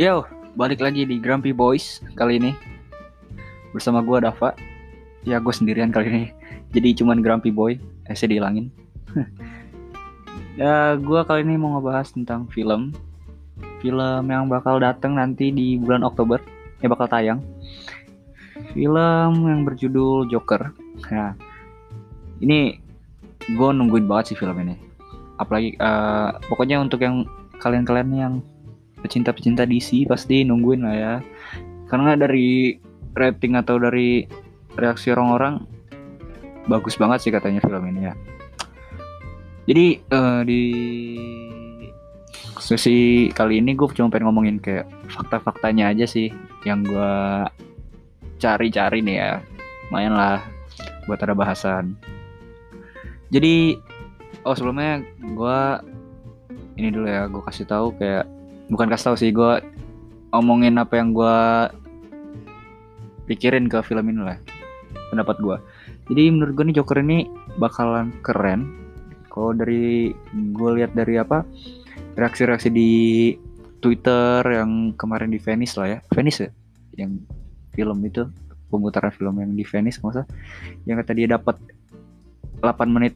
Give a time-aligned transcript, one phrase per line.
[0.00, 0.24] Yo,
[0.56, 2.56] balik lagi di Grumpy Boys kali ini
[3.76, 4.56] bersama gue Dava.
[5.28, 6.24] Ya gue sendirian kali ini,
[6.72, 7.76] jadi cuman Grumpy Boy.
[8.08, 8.72] Eh, saya dihilangin.
[10.56, 12.96] ya gue kali ini mau ngebahas tentang film,
[13.84, 16.40] film yang bakal datang nanti di bulan Oktober,
[16.80, 17.44] ya bakal tayang.
[18.72, 20.72] Film yang berjudul Joker.
[21.12, 21.36] Nah,
[22.40, 22.80] ini
[23.52, 24.80] gue nungguin banget sih film ini.
[25.36, 27.28] Apalagi, uh, pokoknya untuk yang
[27.60, 28.34] kalian-kalian yang
[29.00, 31.14] pecinta-pecinta DC pasti nungguin lah ya.
[31.90, 32.78] Karena dari
[33.16, 34.24] rating atau dari
[34.78, 35.66] reaksi orang-orang
[36.70, 38.14] bagus banget sih katanya film ini ya.
[39.66, 40.64] Jadi uh, di
[42.60, 46.30] sesi kali ini gue cuma pengen ngomongin kayak fakta-faktanya aja sih
[46.62, 47.14] yang gue
[48.38, 49.32] cari-cari nih ya.
[49.90, 50.38] Lumayan lah
[51.10, 51.98] buat ada bahasan.
[53.30, 53.78] Jadi
[54.46, 55.60] oh sebelumnya gue
[56.80, 58.24] ini dulu ya gue kasih tahu kayak
[58.70, 59.52] bukan kasih tau sih gue
[60.30, 61.38] omongin apa yang gue
[63.26, 64.38] pikirin ke film ini lah
[65.10, 65.56] pendapat gue
[66.10, 68.74] jadi menurut gue nih Joker ini bakalan keren.
[69.30, 71.46] Kalau dari gue lihat dari apa
[72.18, 72.90] reaksi-reaksi di
[73.78, 75.98] Twitter yang kemarin di Venice lah ya.
[76.10, 76.50] Venice ya?
[76.98, 77.22] Yang
[77.70, 78.26] film itu
[78.74, 80.26] pemutaran film yang di Venice masa
[80.86, 81.58] yang kata dia dapat
[82.62, 83.14] 8 menit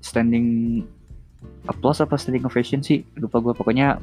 [0.00, 0.80] standing
[1.68, 3.04] applause apa standing ovation sih?
[3.20, 4.00] Lupa gue pokoknya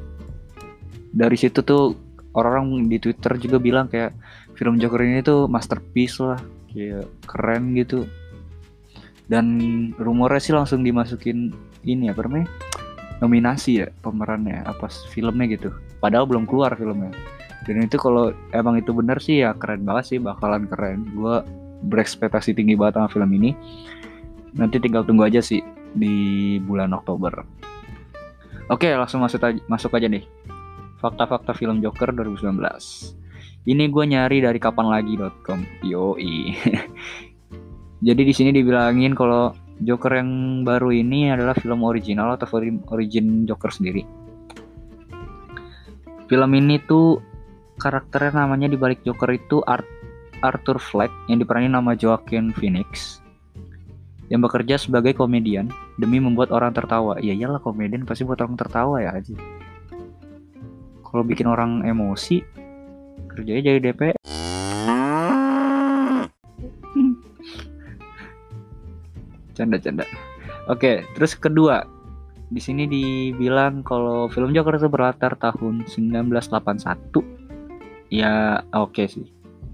[1.12, 1.96] dari situ tuh
[2.36, 4.12] orang-orang di Twitter juga bilang kayak
[4.58, 6.38] film Joker ini tuh masterpiece lah
[6.72, 8.04] kayak keren gitu.
[9.28, 9.46] Dan
[10.00, 11.52] rumornya sih langsung dimasukin
[11.84, 12.48] ini apa namanya
[13.20, 15.68] nominasi ya pemerannya apa filmnya gitu.
[16.00, 17.12] Padahal belum keluar filmnya.
[17.68, 21.04] Dan itu kalau emang itu benar sih ya keren banget sih bakalan keren.
[21.12, 21.44] Gue
[21.84, 23.52] berekspektasi tinggi banget sama film ini.
[24.56, 25.60] Nanti tinggal tunggu aja sih
[25.92, 27.44] di bulan Oktober.
[28.72, 30.24] Oke langsung masuk aja, masuk aja nih
[30.98, 32.58] fakta-fakta film Joker 2019.
[33.68, 35.86] Ini gue nyari dari kapanlagi.com.
[35.86, 36.56] Yoi.
[38.06, 42.50] Jadi di sini dibilangin kalau Joker yang baru ini adalah film original atau
[42.90, 44.02] origin Joker sendiri.
[46.26, 47.22] Film ini tuh
[47.78, 49.86] karakternya namanya di balik Joker itu Art
[50.42, 53.18] Arthur Fleck yang diperanin nama Joaquin Phoenix
[54.28, 57.16] yang bekerja sebagai komedian demi membuat orang tertawa.
[57.18, 59.34] Ya iyalah komedian pasti buat orang tertawa ya aja
[61.08, 62.44] kalau bikin orang emosi
[63.32, 64.12] kerjanya jadi DP
[69.58, 70.06] canda-canda.
[70.70, 71.82] Oke terus kedua.
[72.48, 77.20] Di sini dibilang kalau film Joker itu berlatar tahun 1981
[78.08, 79.26] ya oke okay sih.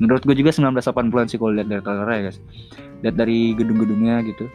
[0.03, 2.39] Menurut gue juga 1980-an sih kalau lihat dari trailernya ya guys.
[3.07, 4.51] Lihat dari gedung-gedungnya gitu.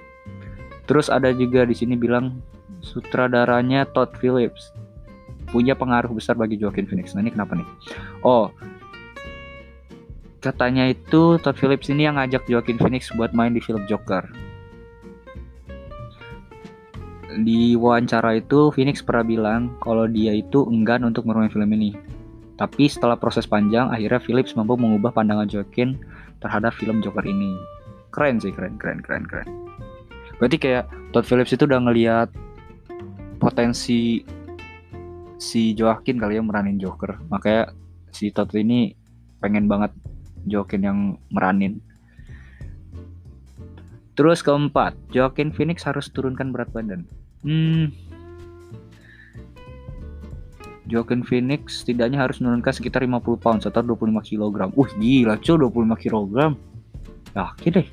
[0.84, 2.44] Terus ada juga di sini bilang
[2.84, 4.76] sutradaranya Todd Phillips
[5.50, 7.14] punya pengaruh besar bagi Joaquin Phoenix.
[7.14, 7.68] Nah ini kenapa nih?
[8.22, 8.54] Oh,
[10.40, 14.24] katanya itu Todd Phillips ini yang ngajak Joaquin Phoenix buat main di film Joker.
[17.40, 21.94] Di wawancara itu Phoenix pernah bilang kalau dia itu enggan untuk merumah film ini.
[22.60, 25.96] Tapi setelah proses panjang, akhirnya Phillips mampu mengubah pandangan Joaquin
[26.44, 27.56] terhadap film Joker ini.
[28.12, 29.48] Keren sih, keren, keren, keren, keren.
[30.40, 32.28] Berarti kayak Todd Phillips itu udah ngeliat
[33.40, 34.20] potensi
[35.40, 37.72] si Joaquin kali ya meranin Joker makanya
[38.12, 38.94] si Todd ini
[39.40, 39.96] pengen banget
[40.44, 41.00] Joaquin yang
[41.32, 41.80] meranin
[44.20, 47.08] terus keempat Joaquin Phoenix harus turunkan berat badan
[47.48, 48.10] hmm
[50.90, 54.74] Joaquin Phoenix setidaknya harus menurunkan sekitar 50 pounds atau 25 kg.
[54.74, 56.34] Uh, gila cuy, 25 kg.
[57.38, 57.88] Yakin deh.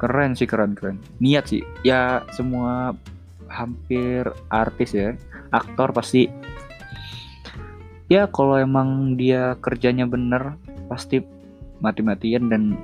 [0.00, 0.96] Keren sih, keren, keren.
[1.20, 1.60] Niat sih.
[1.84, 2.96] Ya, semua
[3.50, 5.14] hampir artis ya
[5.50, 6.28] aktor pasti.
[8.06, 10.54] Ya kalau emang dia kerjanya bener
[10.86, 11.22] pasti
[11.82, 12.78] mati-matian dan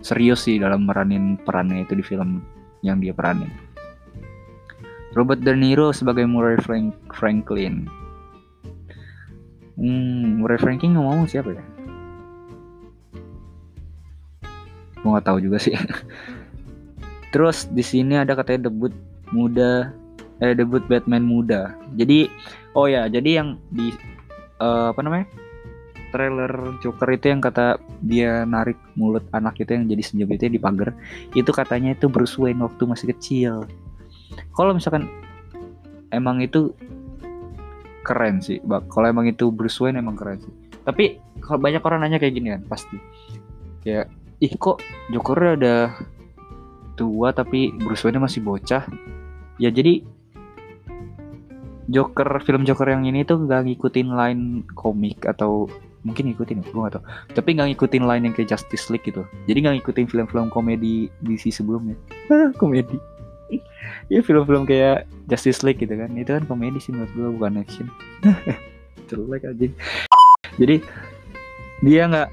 [0.00, 2.42] serius sih dalam meranin perannya itu di film
[2.86, 3.50] yang dia peranin.
[5.18, 7.90] Robert De Niro sebagai Murray Frank Franklin.
[9.74, 11.64] Hmm, Murray Franklin ngomong siapa ya?
[15.02, 15.74] Gue nggak tahu juga sih.
[17.34, 18.94] Terus di sini ada katanya debut
[19.34, 19.92] muda
[20.38, 21.74] eh debut Batman muda.
[21.98, 22.30] Jadi
[22.78, 23.90] oh ya, jadi yang di
[24.62, 25.26] uh, apa namanya?
[26.10, 30.60] trailer Joker itu yang kata dia narik mulut anak itu yang jadi senjata itu di
[30.60, 30.96] pagar
[31.36, 33.68] itu katanya itu Bruce Wayne waktu masih kecil
[34.56, 35.08] kalau misalkan
[36.10, 36.72] emang itu
[38.04, 40.52] keren sih kalau emang itu Bruce Wayne emang keren sih
[40.88, 42.96] tapi kalau banyak orang nanya kayak gini kan pasti
[43.84, 44.08] kayak
[44.40, 44.80] ih kok
[45.12, 45.92] Joker ada
[46.98, 48.82] tua tapi Bruce Wayne masih bocah.
[49.62, 50.02] Ya jadi
[51.88, 54.44] Joker film Joker yang ini tuh nggak ngikutin line
[54.76, 55.70] komik atau
[56.04, 57.04] mungkin ngikutin gue gak tau
[57.34, 59.22] tapi nggak ngikutin line yang kayak Justice League gitu.
[59.46, 61.96] Jadi nggak ngikutin film-film komedi DC sebelumnya.
[62.60, 62.98] Komedi.
[64.12, 66.12] Ya film-film kayak Justice League gitu kan.
[66.12, 67.88] Itu kan komedi sih menurut gue bukan action.
[69.08, 69.72] Like aja
[70.58, 70.82] jadi
[71.80, 72.28] dia nggak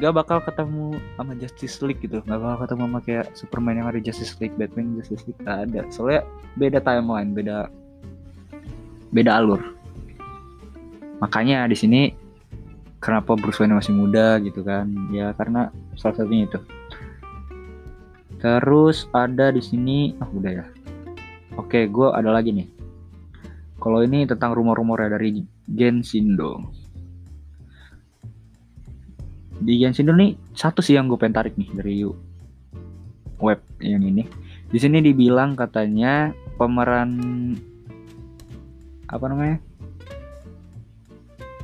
[0.00, 2.24] nggak bakal ketemu sama Justice League gitu.
[2.24, 5.40] Nggak bakal ketemu sama kayak Superman yang ada Justice League Batman Justice League.
[5.44, 5.80] Gak ada.
[5.92, 6.22] Soalnya
[6.56, 7.68] beda timeline beda
[9.12, 9.60] beda alur.
[11.20, 12.00] Makanya di sini
[12.98, 14.88] kenapa Bruce Wayne masih muda gitu kan?
[15.12, 16.58] Ya karena salah satunya itu.
[18.40, 20.66] Terus ada di sini ah oh, udah ya.
[21.60, 22.68] Oke gue ada lagi nih.
[23.82, 26.81] Kalau ini tentang rumor-rumor ya dari Genshindo
[29.62, 31.96] di Genshindo nih satu sih yang gue pengen tarik nih dari
[33.42, 34.26] web yang ini.
[34.72, 37.10] Di sini dibilang katanya pemeran
[39.10, 39.58] apa namanya?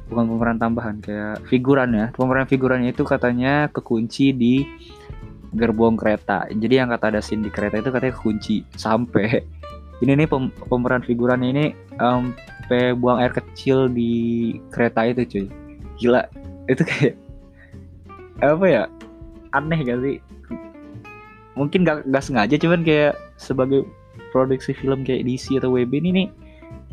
[0.09, 2.07] Bukan pemeran tambahan kayak figuran ya.
[2.13, 4.67] Pemeran figurannya itu katanya kekunci di
[5.57, 6.45] gerbong kereta.
[6.53, 8.57] Jadi yang kata ada scene di kereta itu katanya kekunci.
[8.77, 9.41] Sampai
[10.05, 11.67] ini nih pem pemeran figurannya ini
[11.97, 14.13] sampai um, buang air kecil di
[14.69, 15.47] kereta itu cuy.
[15.97, 16.23] Gila.
[16.69, 17.28] Itu kayak
[18.43, 18.83] apa ya?
[19.57, 20.17] Aneh gak sih?
[21.59, 23.83] Mungkin gak, gak sengaja cuman kayak sebagai
[24.31, 26.29] produksi film kayak DC atau WB ini nih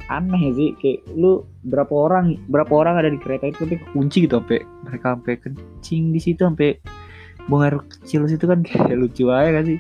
[0.10, 0.70] aneh sih?
[0.82, 5.06] Kayak lu berapa orang berapa orang ada di kereta itu tapi kunci gitu sampai mereka
[5.18, 6.78] sampai kencing di situ sampai
[7.46, 9.80] buang air kecil situ kan kayak lucu aja gak sih?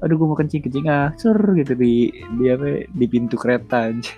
[0.00, 4.12] Aduh gue mau kencing kencing ah sur gitu di di apa di pintu kereta aja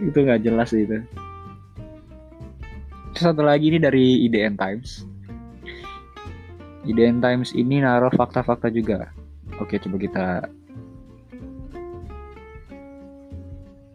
[0.08, 1.00] itu nggak jelas itu
[3.14, 5.06] Satu lagi ini dari IDN Times
[6.84, 9.08] IDN Times ini naruh fakta-fakta juga
[9.56, 10.26] oke coba kita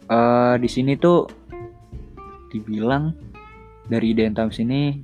[0.10, 1.30] uh, di sini tuh
[2.50, 3.14] dibilang
[3.92, 4.98] dari Times ini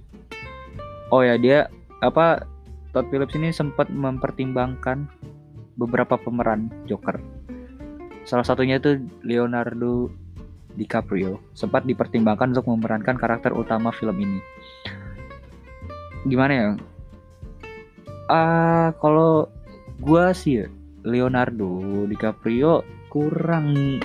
[1.13, 1.69] oh ya dia
[2.01, 2.41] apa
[2.95, 5.12] Todd Phillips ini sempat mempertimbangkan
[5.75, 7.19] beberapa pemeran Joker.
[8.23, 10.07] Salah satunya itu Leonardo
[10.75, 14.39] DiCaprio sempat dipertimbangkan untuk memerankan karakter utama film ini.
[16.27, 16.68] Gimana ya?
[18.25, 19.48] Ah, uh, kalau
[20.01, 20.68] gua sih ya,
[21.06, 22.81] Leonardo DiCaprio
[23.13, 24.01] kurang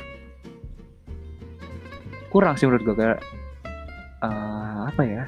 [2.31, 3.19] kurang sih menurut gue kayak
[4.23, 5.25] uh, apa ya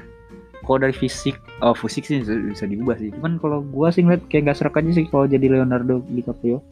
[0.63, 4.53] kalau dari fisik oh fisik sih bisa, diubah sih cuman kalau gue sih ngeliat kayak
[4.53, 6.63] gak serak aja sih kalau jadi Leonardo DiCaprio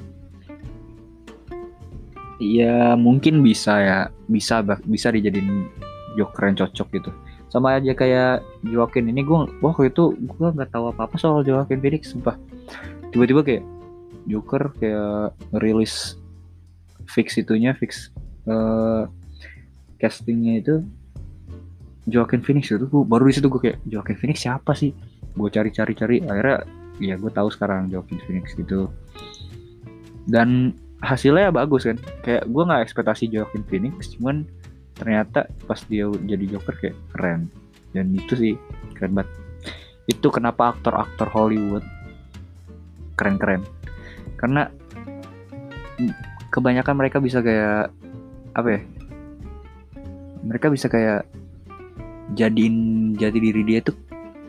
[2.41, 3.99] Iya mungkin bisa ya.
[4.25, 5.69] Bisa bisa dijadiin
[6.17, 7.11] Joker yang cocok gitu.
[7.53, 9.13] Sama aja kayak Joaquin.
[9.13, 12.35] Ini gue waktu itu gue nggak tahu apa apa soal Joaquin Phoenix sumpah.
[13.13, 13.63] Tiba-tiba kayak
[14.25, 16.17] Joker kayak rilis
[17.05, 18.13] fix itunya fix
[18.47, 19.09] uh,
[19.99, 20.75] castingnya itu
[22.07, 24.89] Joaquin Phoenix itu gue baru di situ gue kayak Joaquin Phoenix siapa sih?
[25.37, 26.17] Gue cari-cari cari.
[26.25, 26.65] Akhirnya
[26.97, 28.89] ya gue tahu sekarang Joaquin Phoenix gitu.
[30.25, 31.97] Dan hasilnya bagus kan.
[32.21, 34.45] Kayak gue nggak ekspektasi Joaquin Phoenix cuman
[34.95, 37.49] ternyata pas dia jadi Joker kayak keren.
[37.91, 38.53] Dan itu sih
[38.95, 39.29] keren banget.
[40.07, 41.83] Itu kenapa aktor-aktor Hollywood
[43.17, 43.65] keren-keren.
[44.37, 44.69] Karena
[46.53, 47.93] kebanyakan mereka bisa kayak
[48.51, 48.81] apa ya
[50.41, 51.23] mereka bisa kayak
[52.33, 53.95] jadiin jati diri dia tuh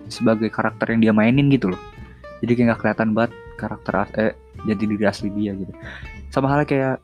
[0.09, 1.83] sebagai karakter yang dia mainin gitu loh.
[2.43, 4.35] Jadi kayak gak kelihatan banget karakter eh
[4.67, 5.71] jadi diri asli dia gitu.
[6.35, 6.97] Sama halnya kayak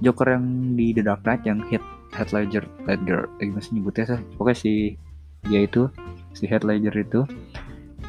[0.00, 1.84] Joker yang di The Dark Knight yang hit
[2.16, 4.20] Heath Ledger Ledger eh, gimana nyebutnya sih?
[4.40, 4.72] Pokoknya si
[5.44, 5.92] dia itu
[6.32, 7.20] si Heath Ledger itu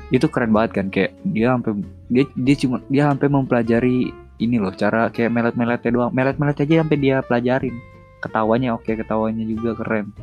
[0.08, 4.72] itu keren banget kan kayak dia sampai dia dia cuma dia sampai mempelajari ini loh
[4.72, 6.12] cara kayak melet-meletnya doang.
[6.14, 7.76] Melet-melet aja sampai dia pelajarin.
[8.22, 10.14] Ketawanya oke ketawanya juga keren.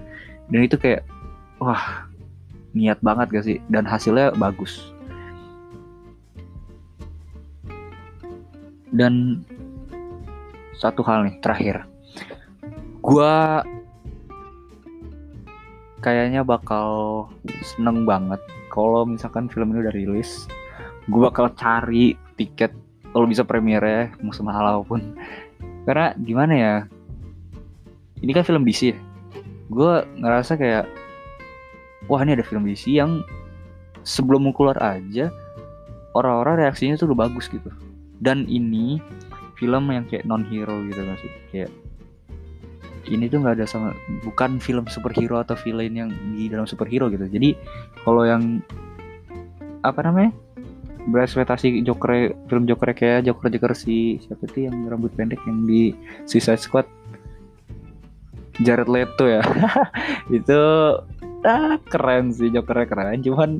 [0.48, 1.02] Dan itu kayak
[1.58, 2.06] wah
[2.74, 3.58] niat banget gak sih?
[3.70, 4.93] Dan hasilnya bagus
[8.94, 9.42] dan
[10.78, 11.82] satu hal nih terakhir.
[13.02, 13.60] Gua
[16.00, 16.86] kayaknya bakal
[17.64, 18.38] seneng banget
[18.70, 20.46] kalau misalkan film ini udah rilis.
[21.04, 22.72] Gue bakal cari tiket
[23.12, 25.00] kalau bisa premiere mau semahal apa pun
[25.84, 26.74] karena gimana ya
[28.24, 28.98] ini kan film DC ya.
[29.68, 30.88] Gue ngerasa kayak
[32.08, 33.20] wah ini ada film DC yang
[34.04, 35.32] sebelum keluar aja
[36.12, 37.72] orang-orang reaksinya tuh udah bagus gitu
[38.20, 39.02] dan ini
[39.58, 41.32] film yang kayak non hero gitu kan sih?
[41.50, 41.70] Kayak
[43.08, 43.92] ini tuh nggak ada sama
[44.24, 47.28] bukan film superhero atau villain yang di dalam superhero gitu.
[47.28, 47.56] Jadi
[48.04, 48.64] kalau yang
[49.84, 50.32] apa namanya?
[51.04, 55.92] Berekspektasi Joker film Joker kayak Joker Joker si siapa itu yang rambut pendek yang di
[56.24, 56.88] Suicide Squad?
[58.64, 59.42] Jared Leto ya.
[60.38, 60.60] Itu
[61.44, 63.20] ah, keren sih Jokernya keren.
[63.20, 63.50] Cuman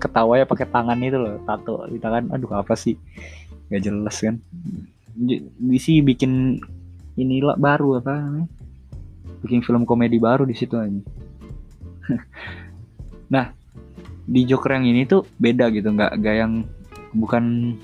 [0.00, 1.84] ketawa ya pakai tangan itu loh tato.
[1.86, 2.96] Di tangan aduh apa sih?
[3.68, 4.36] Nggak jelas kan.
[5.76, 6.58] Sih bikin
[7.20, 8.48] inilah baru apa namanya?
[9.44, 11.00] Bikin film komedi baru di situ aja.
[13.30, 13.54] Nah
[14.26, 16.66] di Joker yang ini tuh beda gitu nggak nggak yang
[17.14, 17.78] bukan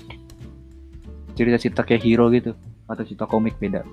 [1.39, 2.51] cerita-cerita kayak hero gitu
[2.87, 3.87] atau cerita komik beda.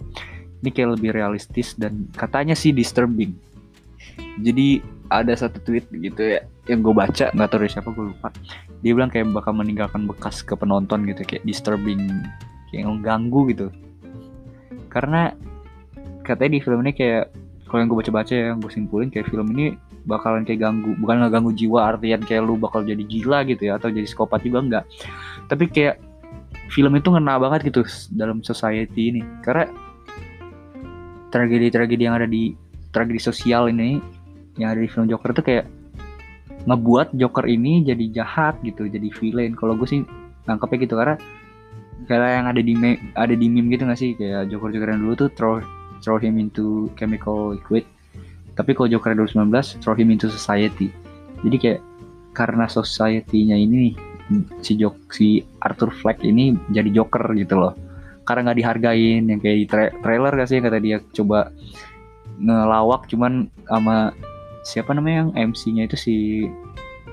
[0.62, 3.38] Ini kayak lebih realistis dan katanya sih disturbing.
[4.42, 8.28] Jadi ada satu tweet gitu ya yang gue baca nggak tahu dari siapa gue lupa.
[8.80, 12.24] Dia bilang kayak bakal meninggalkan bekas ke penonton gitu kayak disturbing
[12.72, 13.66] kayak mengganggu gitu.
[14.88, 15.32] Karena
[16.24, 17.32] katanya di film ini kayak
[17.68, 21.16] kalau yang gue baca-baca ya yang gue simpulin kayak film ini bakalan kayak ganggu bukan
[21.20, 24.60] nggak ganggu jiwa artian kayak lu bakal jadi gila gitu ya atau jadi psikopat juga
[24.60, 24.84] enggak
[25.48, 25.96] tapi kayak
[26.72, 29.22] film itu ngena banget gitu dalam society ini.
[29.44, 29.68] Karena
[31.30, 32.54] tragedi-tragedi yang ada di
[32.94, 33.98] tragedi sosial ini
[34.58, 35.66] yang ada di film Joker itu kayak
[36.64, 39.52] ngebuat Joker ini jadi jahat gitu jadi villain.
[39.56, 40.00] Kalau gue sih
[40.48, 41.16] nangkepnya gitu karena
[42.04, 42.74] kayak yang ada di
[43.16, 44.16] ada di meme gitu gak sih?
[44.16, 45.54] Kayak Joker Joker yang dulu tuh throw
[46.00, 47.84] throw him into chemical liquid.
[48.54, 50.92] Tapi kalau Joker 2019 throw him into society.
[51.44, 51.80] Jadi kayak
[52.34, 53.94] karena society-nya ini
[54.64, 57.72] si Jok si Arthur Fleck ini jadi Joker gitu loh.
[58.24, 61.52] Karena nggak dihargain yang kayak di tra trailer gak sih yang kata dia coba
[62.40, 64.16] ngelawak cuman sama
[64.64, 66.16] siapa namanya yang MC-nya itu si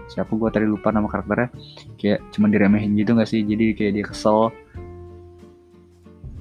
[0.07, 1.51] siapa gue tadi lupa nama karakternya.
[1.99, 3.43] Kayak cuman diremehin gitu gak sih?
[3.43, 4.49] Jadi kayak dia kesel.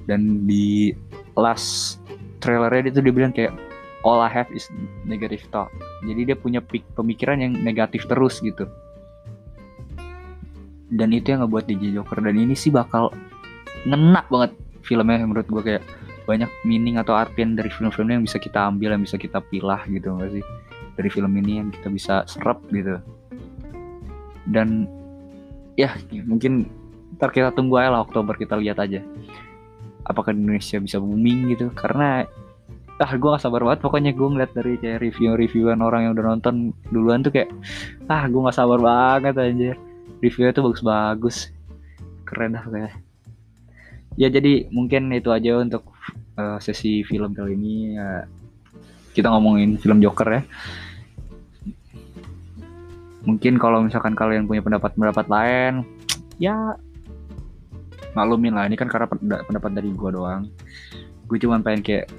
[0.09, 0.95] Dan di
[1.37, 2.01] last
[2.41, 3.53] trailernya dia tuh dia bilang kayak
[4.01, 4.65] all I have is
[5.05, 5.69] negative talk
[6.01, 6.59] jadi dia punya
[6.97, 8.65] pemikiran yang negatif terus gitu.
[10.91, 12.19] Dan itu yang ngebuat DJ Joker.
[12.19, 13.13] Dan ini sih bakal
[13.85, 14.51] ngena banget
[14.81, 15.83] filmnya menurut gue kayak
[16.25, 20.13] banyak meaning atau artian dari film-film yang bisa kita ambil yang bisa kita pilah gitu
[20.21, 20.45] gak sih
[21.01, 23.01] dari film ini yang kita bisa serap gitu.
[24.45, 24.85] Dan
[25.73, 25.97] ya
[26.29, 26.69] mungkin
[27.17, 29.01] ntar kita tunggu aja lah Oktober kita lihat aja.
[30.05, 31.73] Apakah Indonesia bisa booming gitu.
[31.73, 32.21] Karena
[33.01, 34.13] ah gue gak sabar banget pokoknya.
[34.13, 37.49] Gue ngeliat dari kayak review-reviewan orang yang udah nonton duluan tuh kayak
[38.05, 39.73] ah gue gak sabar banget aja
[40.21, 41.49] reviewnya tuh bagus-bagus.
[42.29, 42.93] Keren dah kayak
[44.21, 45.89] ya jadi mungkin itu aja untuk
[46.37, 47.97] uh, sesi film kali ini.
[47.97, 48.29] Ya,
[49.11, 50.41] kita ngomongin film Joker ya
[53.25, 55.85] mungkin kalau misalkan kalian punya pendapat-pendapat lain
[56.41, 56.75] ya
[58.17, 58.67] maklumin lah.
[58.67, 59.07] Ini kan karena
[59.45, 60.49] pendapat dari gue doang.
[61.27, 62.11] Gue cuma pengen kayak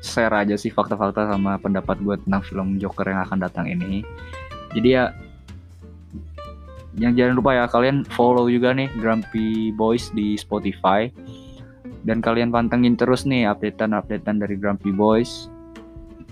[0.00, 4.02] share aja sih fakta-fakta sama pendapat gue tentang film Joker yang akan datang ini.
[4.74, 5.12] Jadi ya
[6.98, 11.06] yang jangan lupa ya kalian follow juga nih Grumpy Boys di Spotify.
[12.00, 15.52] Dan kalian pantengin terus nih updatean-updatean dari Grumpy Boys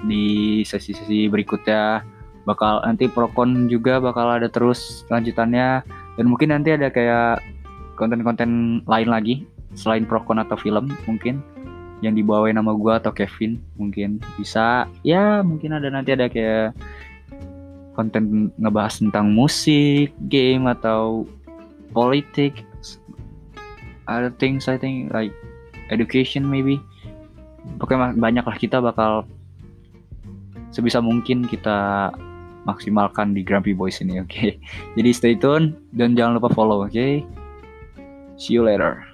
[0.08, 2.00] di sesi-sesi berikutnya
[2.48, 5.84] bakal nanti Procon juga bakal ada terus lanjutannya.
[6.16, 7.44] Dan mungkin nanti ada kayak
[8.00, 9.44] konten-konten lain lagi
[9.76, 11.44] selain Procon atau film mungkin
[12.00, 14.88] yang dibawain nama gue atau Kevin mungkin bisa.
[15.04, 16.72] Ya mungkin ada nanti ada kayak
[17.92, 21.28] konten ngebahas tentang musik, game atau
[21.90, 22.62] politik,
[24.06, 25.34] other things I think like
[25.92, 26.80] education maybe.
[27.82, 29.26] Pokoknya banyak lah kita bakal
[30.70, 32.08] sebisa mungkin kita
[32.64, 34.30] maksimalkan di Grumpy Boys ini, oke?
[34.32, 34.50] Okay?
[34.98, 36.90] Jadi stay tune dan jangan lupa follow, oke?
[36.90, 37.22] Okay?
[38.40, 39.04] See you later.